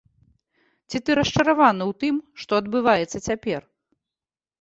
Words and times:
Ці 0.93 1.01
ты 1.09 1.17
расчараваны 1.19 1.83
ў 1.85 1.93
тым, 2.03 2.15
што 2.45 2.51
адбываецца 2.61 3.23
цяпер? 3.27 3.61